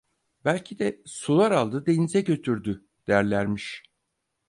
[0.45, 2.85] Belki de sular aldı denize götürdü!
[3.07, 3.83] derlermiş.